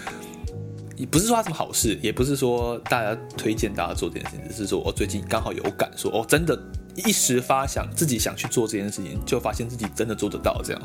[0.97, 6.59] 也不是说它什么好事，也不是说大家推荐大家做这件事情，只是说我最近刚好有感说，哦，真的。
[6.96, 10.82] 一时发想，自己想去做这件事情，就发现自己真的做得到这样。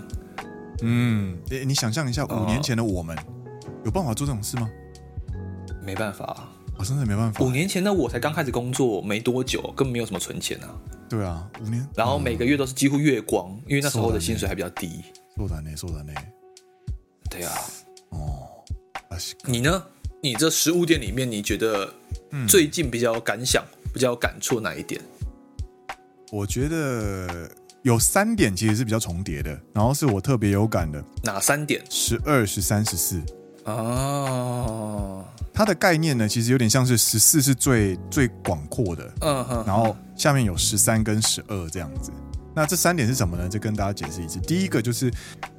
[0.83, 3.17] 嗯，诶，你想象一下，五年前的我们，
[3.85, 4.69] 有办法做这种事吗？
[5.85, 7.45] 没办法，我真的没办法。
[7.45, 10.69] 五年前的我才刚开始工作没多久，根本没有什么存钱啊。
[11.09, 15.03] 对啊，五年，然后每个月都是几乎月光，因为那时候的薪水还比较低。
[15.37, 16.15] そうだね，そうだね。
[17.31, 17.53] 对啊。
[18.11, 18.49] 哦，
[19.47, 19.83] 你呢？
[20.23, 21.93] 你这十五点里面，你觉得
[22.47, 25.01] 最近比较有感想、比较有感触哪一点？
[26.36, 27.50] 我觉得
[27.82, 31.02] 有三点其实是比较重叠的，然后是我特别有感的。
[31.24, 31.82] 哪三点？
[31.90, 33.22] 十二、十三、十四。
[33.64, 35.24] 哦，
[35.54, 42.12] 它的概念呢，其实有点像是十四是最最广阔的，嗯哼，然后下面有十三跟十二这样子。
[42.54, 43.48] 那这三点是什么呢？
[43.48, 44.38] 就跟大家解释一次。
[44.42, 45.10] 第一个就是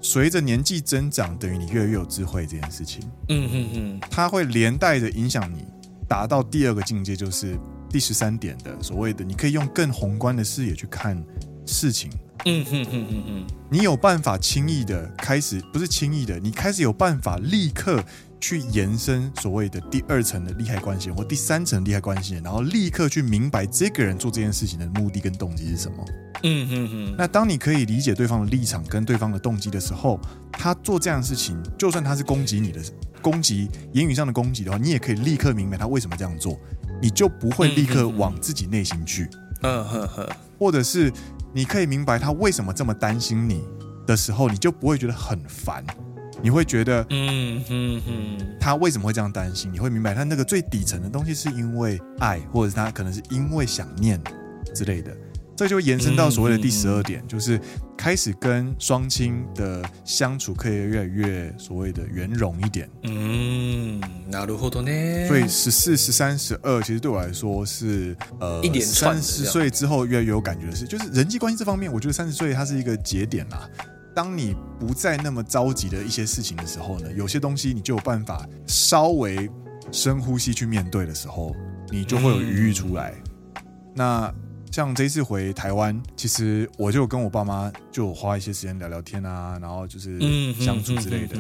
[0.03, 3.03] 随着年纪增长，等于你越来越有智慧这件事情。
[3.31, 5.65] 嗯嗯嗯，它会连带着影响你
[6.07, 7.59] 达到第二个境界，就是。
[7.97, 11.17] 第十三点的所谓的，你可以用更宏观的视野去看
[11.65, 12.11] 事情。
[12.45, 18.05] 嗯哼哼哼哼，你有办法轻易的开始，不是轻易的，你开始有办法立刻
[18.39, 26.05] 去延伸所谓的第二层的利害关系或第三层利害关系，然后立刻去明白这个人做这件事情的目的跟动机是什么。
[26.43, 27.15] 嗯哼哼。
[27.17, 30.21] 那当你可以理解对方的立场跟对方的动机的时候，
[30.53, 32.81] 他做这样的事情，就算他是攻击你的，
[33.23, 36.61] 攻击言语上的攻击的话，你也可以立刻明白他为什么这样做，
[37.01, 39.29] 你就不会立刻往自己内心去。
[39.63, 40.29] 嗯哼哼。
[40.59, 41.13] 或者是。
[41.55, 43.65] 你可以明白他为什么这么担心你
[44.07, 45.83] 的时候，你就不会觉得很烦，
[46.43, 49.73] 你会觉得，嗯哼哼，他为什么会这样担心？
[49.73, 54.23] 你会明白他那个最底层的东西是因为爱，或者是他可能是因为想念
[54.75, 55.17] 之类的。
[55.56, 57.60] 这就延伸到所谓的第十二点，就是
[57.96, 62.90] 开始跟双亲的相处可以越来越所谓的圆融一点。
[63.04, 65.28] 嗯，なるほどね。
[65.28, 73.70] 所以十四、十三、十二，其实对我来说是呃，三十岁之后越来越有感觉的事，就是人际关系这方面，我觉得三十岁它是一个节点啦。
[74.16, 79.48] 当你不再那么着急的一些事情的时候呢，有些东西你就有办法稍微
[79.92, 81.56] 深呼吸去面对的时候，
[81.92, 83.14] 你就会有余裕出来。
[83.94, 84.34] 那。
[84.77, 90.21] 像这一次回台湾，其实我就跟我爸妈就花一些时间聊聊天啊，然后就是
[90.53, 91.35] 相处之类的。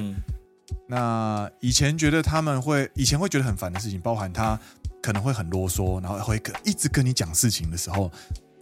[0.88, 4.58] 那以前觉得他们会，以前会觉得很烦的事情，包含他
[5.02, 8.10] 可能会很啰嗦，然后会一直跟你讲事情的时候，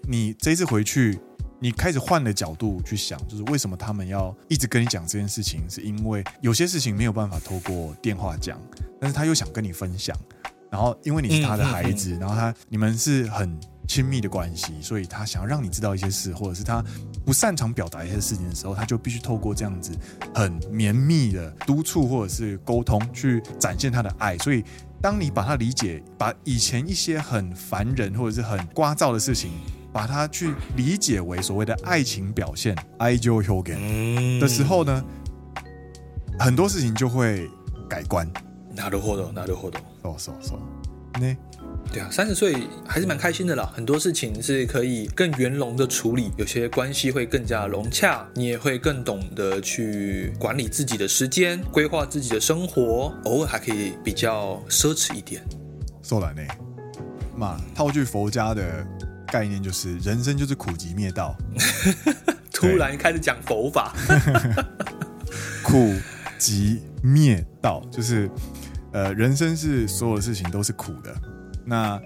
[0.09, 1.21] 你这一次回去，
[1.61, 8.61] 你开始换了角度去想，就是为什么他们要一直跟你讲这件事情，是因为有些事情没有办法透过电话讲，
[9.01, 10.17] 但是他又想跟你分享，
[10.69, 13.57] 然后因为你是他的孩子，然后他你们是很。
[13.88, 16.84] 亲密的关系，所以他想要让你知道一些事，或者是他
[17.26, 19.92] 不擅长表达一些事情的时候，他就必须透过这样子
[20.36, 24.38] 很绵密的督促或者是沟通，去展现他的爱。
[24.38, 24.64] 所以，
[25.02, 29.52] 当你把他理解，把以前一些很烦人或者是很聒噪的事情，
[29.92, 35.04] 把它去理解为所谓的爱情表现，爱情表现的时候呢，
[36.38, 37.50] 很多事情就会
[37.90, 38.32] 改观。
[38.76, 39.80] なるほど、なるほど。
[40.04, 41.20] そうそうそう。
[41.20, 41.38] ね。
[41.93, 55.41] 对啊，三十岁还是蛮开心的啦，很多事情是可以更圆融的处理，有些关系会更加融洽，你也会更懂得去管理自己的时间，规划自己的生活，偶尔还可以比较奢侈一点。
[56.03, 56.43] 说来呢，
[57.37, 58.85] 嘛，套句佛家的
[59.29, 61.37] 概念就是，人生就是苦集灭道。
[62.53, 63.95] 突然开始讲佛法，
[65.63, 65.95] 苦
[66.39, 68.29] 集灭道就是，
[68.93, 71.15] 呃，人生是所有的事情都是苦的。
[71.65, 72.01] 那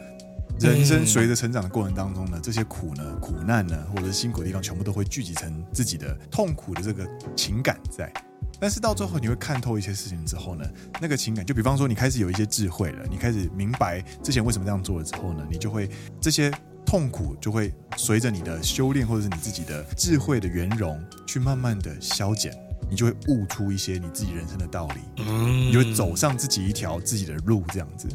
[0.61, 8.13] 人生随着成长的过程当中呢，这些苦呢、苦难呢，或者是辛苦的地方，全部都会聚集成自己的痛苦的这个情感在。
[8.61, 10.65] 但是到最后，你会看透一些事情之后呢，
[11.01, 15.89] 那个情感，就比方说你开始有一些智慧了，你开始明白之前为什么这样做了之后呢，你就会
[16.21, 16.51] 这些
[16.85, 22.53] 痛苦就会随着你的修炼或者是你自己的智慧的圆融，去慢慢的消减，
[22.91, 28.09] 你就会悟出一些你自己人生的道理，你就会走上自己一条自己的路，这样子。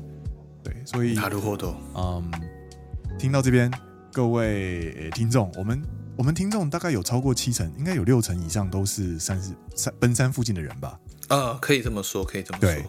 [0.64, 1.16] 对，所以，
[1.96, 2.32] 嗯，
[3.20, 3.72] 听到这边
[4.12, 5.82] 各位听众，我们
[6.18, 11.00] 我们听众大概有超过七成，应该有六成以上都是三十三奔山附近的人吧？
[11.30, 12.70] 呃，可以这么说，可以这么说。
[12.70, 12.86] 对，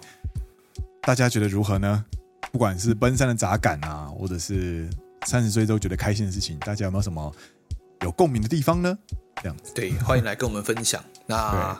[1.02, 2.04] 大家觉得如何呢？
[2.52, 4.88] 不管是奔山的杂感啊，或者是
[5.26, 7.34] 三十岁都觉得开心的事情，大家有没有什么
[8.02, 8.96] 有共鸣的地方呢？
[9.42, 11.02] 这样子，对，欢迎来跟我们分享。
[11.26, 11.76] 那，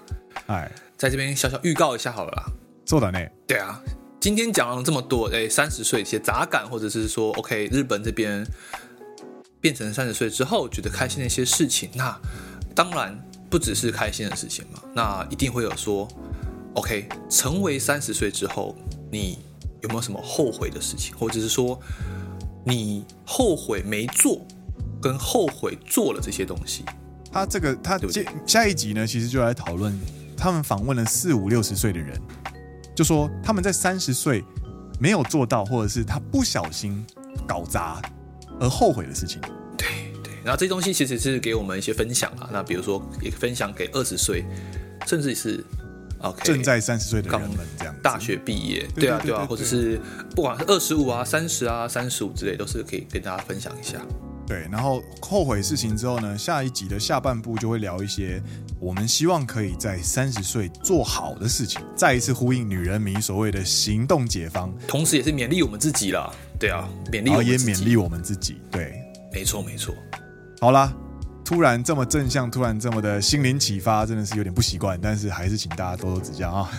[0.47, 2.45] 哎，在这边小小预告一下好了啦。
[2.85, 3.19] 做的呢？
[3.47, 3.81] 对啊。
[4.25, 8.43] 今天讲了这么多，哎，三十岁一些杂感，或者是说，OK，日本这边
[9.61, 12.19] 变成三十岁之后觉得开心的一些事情，那
[12.75, 13.15] 当然
[13.51, 16.09] 不只是开心的事情嘛，那一定会有说
[16.73, 18.75] ，OK，成为三十岁之后，
[19.13, 19.41] 你
[19.83, 21.79] 有没有什么后悔的事情，或者是说
[22.65, 24.41] 你后悔没做，
[25.03, 26.83] 跟后悔做了这些东西？
[27.31, 29.95] 他这个他接下一集呢，其实就来讨论
[30.35, 32.19] 他们访问了四五六十岁的人。
[32.95, 34.45] 就说他们在三十岁
[35.01, 37.05] 没有做到，或者是他不小心
[37.47, 38.01] 搞砸
[38.61, 39.41] 而后悔的事情。
[39.77, 39.89] 对
[40.23, 42.49] 对，然后这东西其实是给我们一些分享啊。
[42.53, 44.45] 那比如说，也分享给二十岁，
[45.07, 45.65] 甚至是
[46.43, 50.01] 正在三十岁的人们这样，大学毕业，对啊对啊，或者是
[50.35, 54.01] 不管是二十五啊、三十啊、三十五之类，都是可以跟大家分享一下。
[54.47, 58.43] 对，然后后悔事情之后呢，下一集的下半部就会聊一些
[58.79, 66.31] 我们希望可以在三十岁做好的事情，再一次呼应女人迷所谓的行动解方，同时也是勉励我们自己啦。
[66.59, 68.61] 对啊，勉励我们自己，也勉励我们自己。
[68.71, 69.95] 对，没错没错。
[70.61, 70.93] 好啦，
[71.43, 76.71] 突然这么正向，突然这么的心灵启发，真的是有点不习惯，但是还是请大家多多指教啊。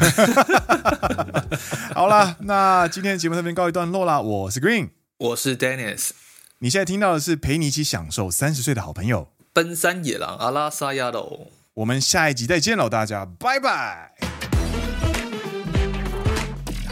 [1.95, 4.89] 好啦，那今天的节目这边告一段落啦，我是 Green。
[5.17, 6.11] 我是 Dennis。
[6.59, 11.47] 你现在听到的是陪你一起享受三十岁的好朋友——奔山野狼阿拉萨亚喽。
[11.73, 14.13] 我们下一集再见喽，大家拜拜。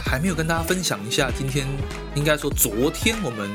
[0.04, 1.66] 还没有跟大家分享一下，今天
[2.14, 3.50] 应该说昨天我们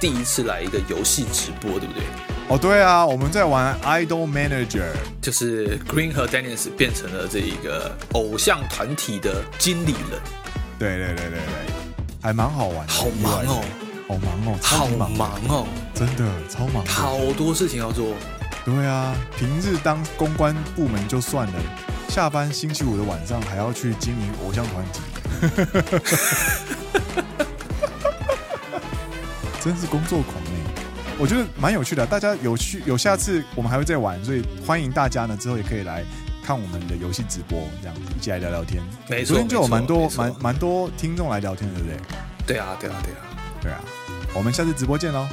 [0.00, 2.02] 第一次来一个游戏直播，对不对？
[2.48, 10.20] 哦，对啊，我们在玩 Idol Manager，就是 Green 和 Dennis 变成了这一个偶像团体的经理人。
[10.78, 11.40] 对对对对对，
[12.22, 13.62] 还蛮好玩的，好忙哦，
[14.06, 15.10] 好忙哦，超忙
[15.48, 18.14] 哦，真的超忙，好多事情要做。
[18.64, 21.52] 对啊，平日当公关部门就算了，
[22.08, 25.00] 下班星期五的晚上还要去经营偶像团体。
[29.60, 30.48] 真是工作狂哎！
[31.18, 36.04] 我觉得蛮有趣的，大家有趣有下次我们还会再玩，所以欢迎大家呢之后也可以来
[36.44, 38.82] 看我们的游戏直播，这样一起来聊聊天。
[39.08, 41.96] 没错，昨天就有蛮多蛮蛮多听众来聊天，对不对？
[42.46, 43.24] 对啊，对啊，对啊，
[43.64, 43.80] 对啊！
[44.34, 45.26] 我们下次直播见喽！